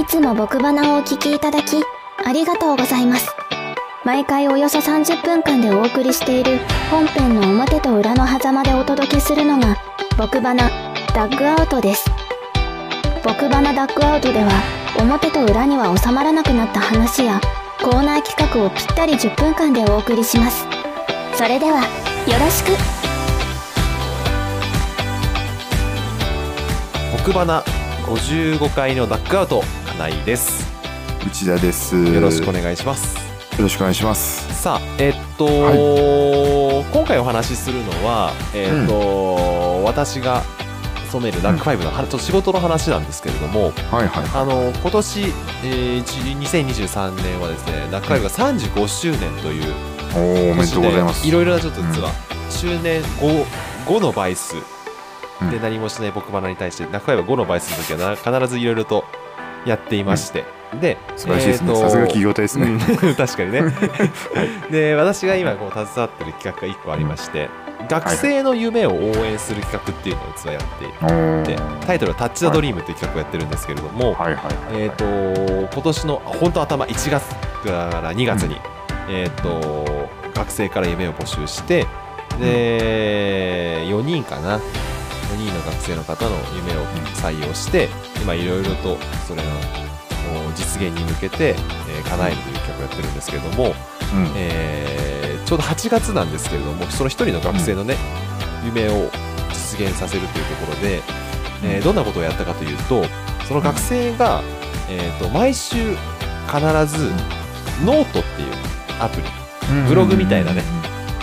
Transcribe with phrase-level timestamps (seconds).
[0.00, 1.76] いつも僕花をお聞きいただき、
[2.24, 3.28] ありがとうございます。
[4.02, 6.58] 毎回およそ30分間でお送りしている
[6.90, 9.76] 本編の表と裏の狭間でお届けするのが、
[10.16, 10.70] 僕花
[11.14, 12.06] ダッグアウトです。
[13.22, 14.50] 僕花ダッグアウトでは、
[14.98, 17.38] 表と裏には収まらなくなった話や、
[17.82, 20.66] コーナー企画をぴったり10分間でお送りします。
[21.34, 21.80] それでは、
[22.26, 22.72] よろしく。
[27.22, 27.62] 奥花
[28.06, 29.62] 55回のダッグアウト
[30.00, 30.66] 金井です
[31.26, 31.94] 内田です。
[31.94, 33.18] よろしくおよ願いします
[33.58, 34.62] ろしくお願いします。
[34.62, 35.46] さあえっと、
[36.90, 40.42] 今回お話しするのはえっと、私が
[41.08, 44.24] 勤めるダックファイブの、はちょっと仕事の話なんですけれどもはいはい。
[44.34, 49.74] あの今年、えー、2023年はですねダックファイブが35周年という
[50.14, 51.28] おーおめでとうございます。
[51.28, 52.10] いろいろなちょっと実は、
[52.48, 53.44] 周年 5,
[53.84, 54.56] 5の倍数
[55.42, 59.04] うんで何もしない僕花に対して中山5の倍数の時はな必ずいろいろと
[59.66, 60.44] やっていまして、
[60.80, 61.70] で素晴らしいですね。
[61.70, 62.66] えーとさすが企業体ですね。
[62.66, 62.78] うん。
[63.14, 63.62] 確かにね。
[64.70, 67.48] で私が今こう携わってる企画が1個ありまして、
[67.88, 74.32] 学生の夢を応援する企画っていうのを実はやっていてタイトルは「タッチ・ザ・ドリーム」っていう企画をやってるんですけれども、はい。
[74.32, 74.54] はいはい。
[74.72, 78.56] えー、と今年のあ本当頭1月から2月に、
[79.08, 81.86] えー、と学生から夢を募集して
[82.38, 84.60] で4人かな
[85.32, 87.88] 4人の学生の方の夢を採用して
[88.22, 89.48] 今いろいろとそれの
[90.48, 91.54] お実現に向けて、
[91.88, 93.74] えー叶えるという企画をやってるんですけれども、うん
[94.36, 95.10] えー
[95.46, 97.96] ちょうど8月なんですけれどもその1人の学生のね、
[98.64, 99.10] 夢を
[99.52, 101.00] 実現させるというところで、
[101.64, 103.04] えーどんなことをやったかというと
[103.48, 104.42] その学生が、
[104.88, 105.76] えー、と毎週
[106.46, 107.10] 必ず
[107.84, 108.52] ノートっていう
[109.00, 109.26] アプリ、
[109.88, 110.62] ブログみたいなね。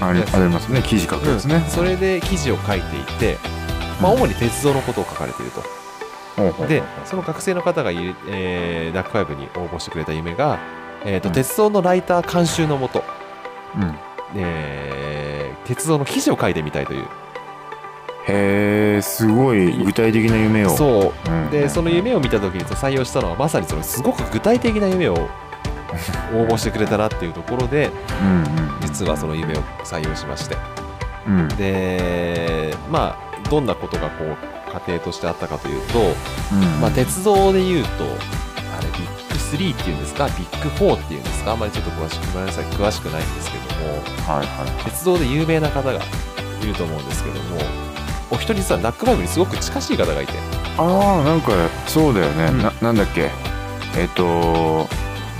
[0.00, 0.82] ありありますね。
[0.82, 1.64] 記事書くやつね。
[1.68, 3.38] それで記事を書いていて、
[4.00, 5.62] まあ、主に鉄道のことを書かれていると。
[6.66, 10.58] でその学生の方がえー、 NACK5 に応募してくれた夢が、
[11.04, 11.34] えーとうん。
[11.34, 13.04] 鉄道のライター監修のもと、
[13.76, 13.94] うん。
[14.36, 15.10] えー
[15.66, 17.04] 鉄道の記事を書いてみたいという。
[18.26, 20.70] へえ、すごい具体的な夢を。
[20.70, 21.30] そう。
[21.30, 25.14] うんでその夢を見た時に採用したのはまさにそのすごく具体的な夢を
[26.34, 27.90] 応募してくれたなっていうところで
[28.22, 28.44] うんうん。
[28.80, 30.56] 実はその夢を採用しまして。
[31.26, 31.48] うん。
[31.48, 34.36] でまあどんなことがこう
[34.72, 40.26] 家庭としてあったかというと、うんまあ、鉄道でいうとあれビッグ3っていうんですか？
[40.26, 41.52] ビッグ4っていうんですか？
[41.52, 43.94] あんまりちょっと詳しくごめんなさい詳しくないんですけども
[44.32, 44.84] はいはい。
[44.84, 45.98] 鉄道で有名な方が
[46.62, 47.56] いると思うんですけども
[48.30, 50.32] お一人実は NACK5 にすごく近しい方がいて
[50.78, 51.50] ああ、なんか
[51.88, 52.44] そうだよね。
[52.44, 53.30] うんななんだっけ？
[53.96, 54.86] えっと、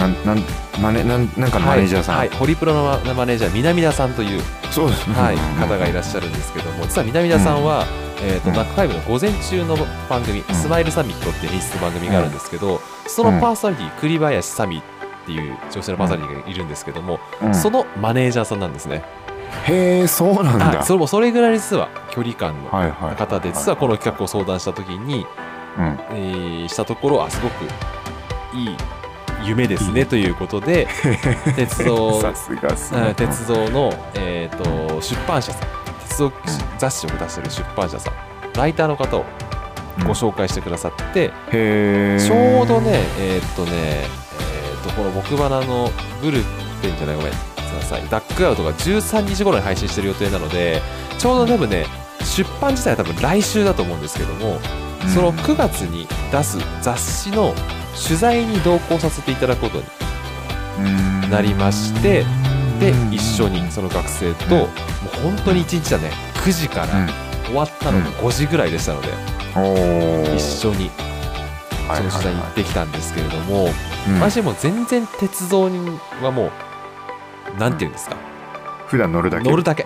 [0.00, 0.42] なんなん
[0.80, 2.16] マネなんなんかのマネージャーさん。
[2.16, 2.38] はい、はい。
[2.38, 5.14] ホリプロのマネージャー南田さんという、そうですね。
[5.14, 7.86] はい、うん方がいらっしゃるんですけども実は南田さんは、
[8.22, 8.56] えーとうん。
[8.56, 9.76] NACK5 の午前中の
[10.08, 10.42] 番組、ん。
[10.54, 14.82] スマイルサミットっていう演出番組があるんですけど、そのパーソナリティ栗林サミっ
[15.26, 17.54] ていう女性のパーソナリティがいるんですけども、うん。
[17.54, 19.04] そのマネージャーさんなんですね、
[19.66, 20.66] へえ、そうなんだ。
[20.66, 22.70] はい、それもそれぐらい実は距離感の。
[23.16, 25.26] 方で実はこの企画を相談した時に、
[25.78, 25.98] うん。
[26.10, 27.64] えーしたところあすごく
[28.54, 28.76] いい
[29.44, 30.88] 夢ですねということで
[31.56, 32.22] 鉄道
[33.14, 35.68] 鉄道の、えー、と出版社さん
[36.08, 36.32] 鉄道
[36.78, 38.12] 雑誌を出してる出版社さん
[38.54, 39.24] ライターの方を
[40.06, 42.18] ご紹介してくださって、へえ。
[42.18, 45.90] ちょうどねえーっとねえーっとこの木花の
[46.22, 46.42] ブル
[46.82, 47.32] ペンじゃないごめん
[48.08, 50.80] ダックアウトが13日頃に配信してる予定なので
[51.18, 51.86] ちょうど多分ね
[52.22, 54.58] 出版自体は多分来週だと思うんですけども、
[55.02, 55.08] うん。
[55.08, 57.54] その9月に出す雑誌の
[57.94, 62.24] 取材に同行させていただくことになりまして
[62.78, 63.12] でうん。
[63.12, 64.68] 一緒にその学生と、もう
[65.22, 66.10] 本当に1日だね
[66.44, 66.86] 9時から
[67.44, 69.08] 終わったのが5時ぐらいでしたので、
[70.34, 70.90] 一緒に
[71.88, 73.64] はいその取材に行ってきたんですけれども、
[74.08, 74.20] うん。
[74.20, 76.50] 私もう全然鉄道にはも
[77.56, 78.16] うなんていうんですか、
[78.86, 79.50] 普段乗るだけ？
[79.50, 79.84] 乗るだけ。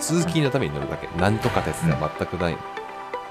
[0.00, 1.08] 通勤のために乗るだけ。
[1.20, 2.56] なんとか鉄では全くない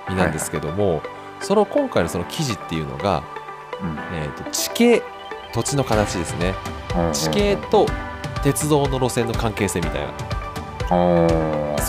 [0.08, 1.02] 身なんですけども、
[1.42, 3.45] その今回のその記事っていうのが、うん
[4.14, 5.04] えー、と地形
[5.54, 6.54] 土地の形ですね。
[6.96, 7.86] うん地形と
[8.44, 10.14] 鉄道の路線の関係性みたいな。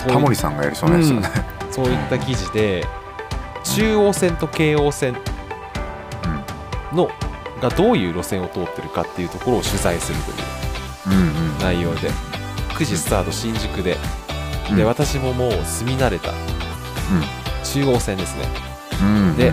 [0.07, 1.29] タモリさんがやりそうなやつよね。
[1.71, 2.85] そういった記事で
[3.63, 5.15] 中央線と京王線
[6.91, 7.09] の
[7.61, 12.09] がどういう路線を通ってるかっていうところを取材するといううんうん内容で
[12.69, 13.97] 9時スタート新宿で。
[14.69, 14.75] うん。
[14.75, 16.31] で私ももう住み慣れた。
[17.63, 18.45] 中央線ですね。
[19.01, 19.35] うん。
[19.35, 19.51] で、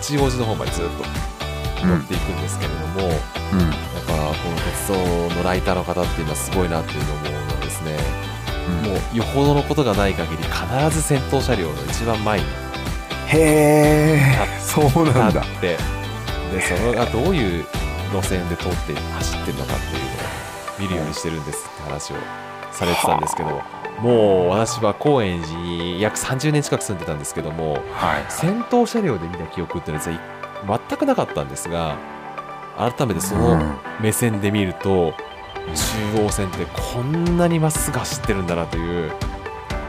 [0.00, 0.90] 八王子の方までずっと
[1.82, 1.90] うん。
[1.90, 3.18] 乗っていくんですけれども、やっ
[3.52, 3.70] うん
[4.06, 7.96] ぱこの鉄道のライターの方っていうのはすごいなっていうのを思うのはですね、
[8.84, 8.90] うん。
[8.90, 12.46] もうよほどのことがない限り必ず先頭車両の一番前に
[13.28, 15.40] へえそうなんだ。
[15.40, 15.76] 立って
[16.52, 17.66] でそのがどういう
[18.12, 20.10] 路線で通って走ってるのかっていうのを
[20.80, 22.16] 見るようにしてるんですって話を
[22.72, 23.60] されてたんですけど
[24.00, 28.24] もう私は高円寺に約30年近く住んでたんですけどもはい。
[28.28, 30.02] 先頭車両で見た記憶っていうの
[30.72, 31.96] は全くなかったんですが
[32.76, 33.76] 改めてそのうん。
[34.00, 35.12] 目線で見ると
[36.14, 39.12] 中央線ってこんなにまっすぐ走ってるんだなという。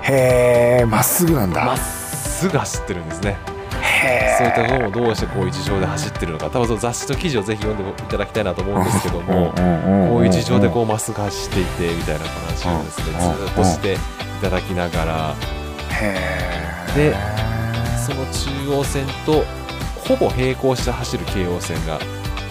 [0.02, 1.66] へえまっすぐなんだ。
[1.66, 3.38] まっすぐ走ってるんですね。
[3.48, 3.49] へ
[4.38, 9.52] そういったものをどうしてこういう事情で走ってるのか多分その雑誌の記事をぜひ読んでいただきたいなと思うんですけども
[10.10, 13.98] こういう事情でこうまっすぐ走っていてみたいな話をですねうんずっとしてい
[14.42, 15.36] ただきながら
[16.96, 17.14] で
[17.98, 19.44] その中央線と
[20.08, 22.00] ほぼ並行して走る京王線が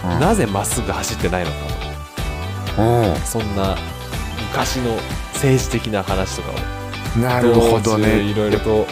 [0.05, 0.21] うん。
[0.21, 1.57] なぜまっすぐ走ってないのか。
[3.25, 3.77] そんな
[4.51, 4.95] 昔の
[5.35, 8.21] 政治的な話とかをなるほどね。
[8.21, 8.87] いろいろと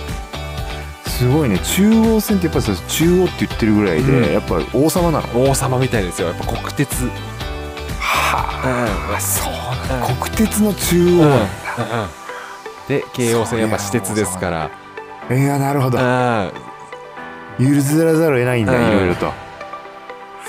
[1.16, 1.58] すごいね。
[1.60, 4.32] 中央線ってやっぱさ中央って言ってるぐらいで、うん。
[4.34, 5.50] やっぱ王様なの。
[5.50, 6.28] 王様みたいですよ。
[6.28, 7.08] やっぱ国鉄。
[7.98, 9.52] はあそう
[9.88, 10.00] なん。
[10.02, 10.16] だうん。
[10.16, 11.46] 国鉄の中央なんだ、
[12.86, 14.70] で京王線やっぱ私鉄ですから。
[15.34, 15.98] いやなるほど。
[15.98, 16.52] うん。
[17.58, 18.88] 譲らざるを得ないんだ、うん。
[18.88, 19.32] いろいろと。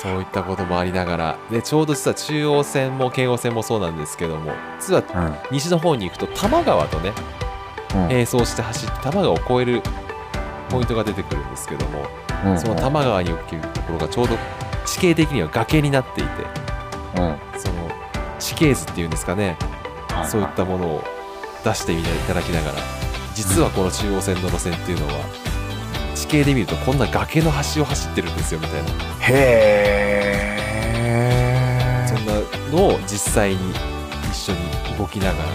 [0.01, 1.37] そういったこともありながら。
[1.49, 4.51] でちょうど実は中央線も京王線もそうなんですけども。
[4.81, 5.35] 実はうん。
[5.49, 7.13] 西の方に行くと多摩川とね
[7.95, 8.01] うん。
[8.09, 9.81] 並走して走って多摩川を越える
[10.69, 12.05] ポイントが出てくるんですけども
[12.45, 12.59] うん。
[12.59, 14.37] その多摩川におけるところがちょうど
[14.85, 16.29] 地形的には崖になっていて
[17.17, 17.37] うん。
[17.59, 17.89] その
[18.39, 19.57] 地形図っていうんですかね
[20.29, 21.03] そういったものを
[21.63, 22.77] 出していただきながら
[23.33, 25.13] 実はこの中央線の路線っていうのは
[26.15, 28.89] 地形で見るとこんな崖の端を走ってるんですよみたいな。
[29.21, 29.33] へ
[30.95, 32.33] えそんな
[32.71, 33.57] のを実際に
[34.31, 34.59] 一緒に
[34.97, 35.49] 動きながら。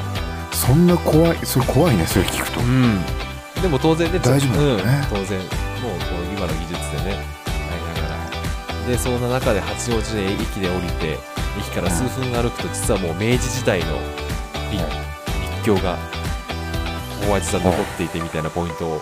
[0.53, 2.61] そんな怖いそれ怖いねそれ聞くと、
[3.63, 4.83] でも当然ね大丈夫ね。
[5.13, 5.39] うん、当然。
[5.39, 7.25] もうこの今の技術でね。
[7.47, 8.15] ありなが
[8.83, 11.19] らでそんな中で八王子で駅で降りて
[11.59, 13.87] 駅から数分歩くと実はもう明治時代の
[14.71, 15.97] 立立教が
[17.21, 19.01] ここは実は残っていてみたいなポイントを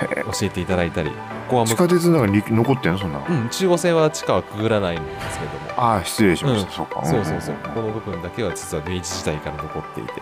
[0.00, 1.16] 教えていただいたりこ
[1.50, 5.58] こは地む下鉄の中に残ってんのそんなの、うん、中央線は地下はくぐらないんですけども。
[5.76, 6.74] ああ失礼しました、うん。
[6.74, 7.54] そうかそうそうそう。
[7.74, 10.12] この部分だけは実は明治時代から残っていて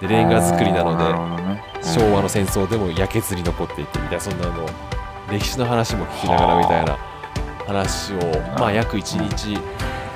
[0.00, 1.62] でレンガ造りなのでね。
[1.82, 4.68] 昭和の戦争でも焼けずに残っていてみたいなそんなの
[5.30, 6.98] 歴史の話も聞きながらみたいな
[7.66, 8.18] 話を
[8.58, 9.58] まあ約1日、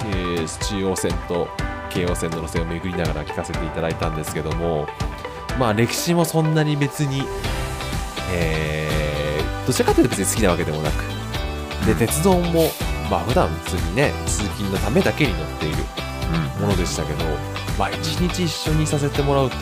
[0.06, 1.48] えー中央線と
[1.90, 4.88] 京王線の路線を巡りながら聞かせていただいたんですけども
[5.58, 7.22] まあ歴史もそんなに別に
[8.32, 11.04] えーどちらかというと別に好きなわけでもなく
[11.86, 12.70] で鉄道も
[13.10, 15.76] まあ普段普通にね通勤のためだけに乗っている
[16.58, 16.62] うん。
[16.62, 17.24] ものでしたけど、
[17.82, 19.56] まあ、一日一緒にさせてもらうと、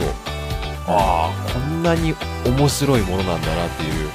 [0.86, 2.14] ああ、こんなに
[2.44, 4.10] 面白いものなんだなっていう。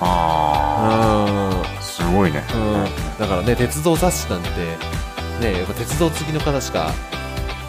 [0.00, 2.42] ああすごいね。
[2.54, 3.18] うん。
[3.18, 4.48] だからね、鉄道雑誌なんて、
[5.38, 6.92] ね、やっぱ鉄道好きの方しか、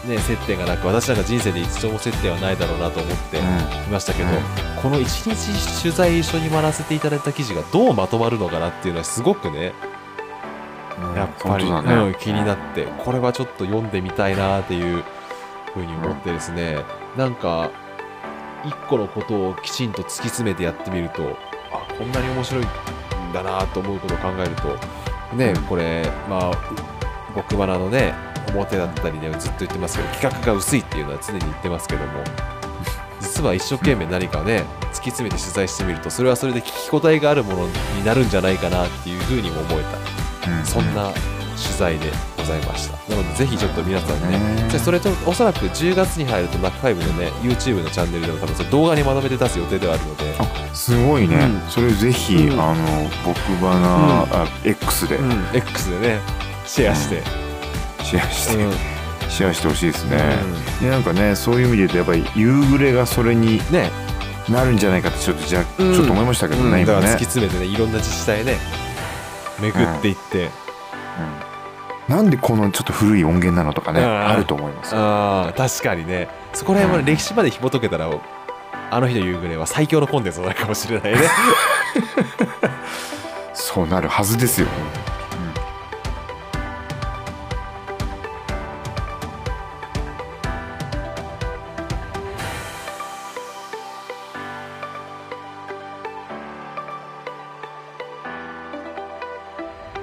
[0.06, 3.42] ね、接点がなく、私なんか人生で一度も接点はないだろうなと思ってい
[3.90, 4.82] ましたけど、うん。
[4.82, 9.74] この一日取材一緒に回らせていただいた記事がどうまとまるのかなっていうのはすごくね、
[10.98, 11.14] うん。
[11.14, 11.70] やっぱり、ね。
[11.70, 15.04] うん、気になってこれはちょっと読んでみたいなっていう
[15.78, 16.84] ふうに思ってですね、
[17.16, 17.70] なんか
[18.64, 21.36] 一個のことをきちんと突き詰めてやってみると
[21.72, 25.62] あこんなに面白いんだなと思うことを考えるとね、うん。
[25.64, 26.52] これまあ
[27.34, 28.14] 僕バナのね
[28.50, 32.24] 表だったりでずっと言ってますけど企画が薄いっていうのは常に言ってますけども
[33.20, 39.82] 実は一生懸命何かね突き詰めて取材してみるとそれはそれで聞き応えがあるものになるんじゃないかなっていうふうにも思え
[40.44, 40.50] た。
[40.50, 40.64] うん。
[40.64, 42.10] そんな取材で。
[42.36, 42.96] ございました。
[43.14, 44.68] なので、ぜひちょっと皆さんね、ね。
[44.72, 51.70] でそれとおそらく10月に入ると、ナックファイブのね、YouTube のチャンネルでも多分それ動画にまとめて出す予定ではあるので、あすごいね、うん。
[51.70, 52.60] それぜひ、うん。
[52.60, 55.16] あの僕バナ、あ X で。
[55.16, 55.44] うん。
[55.52, 56.20] X でね、
[56.66, 57.22] シェアして、
[58.02, 58.72] シェアして、うん。
[59.28, 60.16] シェアしてほしいですね、
[60.80, 63.90] うでなんかねそういう意味で言うとやっぱり夕暮れがそれにんね、
[64.48, 65.94] なるんじゃないかってちょっとじゃ、うん。
[65.94, 66.86] ちょっと思いましたけどね、うん。
[66.86, 68.56] だから突今ねき詰めてね、いろんな自治体ね、
[69.60, 71.47] 巡っていって、うん
[72.08, 74.06] なんでこのちょっと古い音源なのとかね、うん。
[74.06, 77.16] あると思いますああ、確かにね、そこら辺もねうん。
[77.16, 78.10] 歴史まで紐解けたら、
[78.90, 81.18] あの日の夕暮れは最強のコンテンツになるかもしれないね。
[83.52, 84.68] そうなるはずですよ、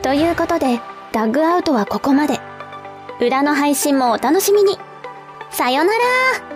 [0.03, 0.79] ということで、
[1.15, 2.41] ダッグアウトはここまで。
[3.21, 4.77] 裏の配信もお楽しみに。
[5.49, 6.54] さよなら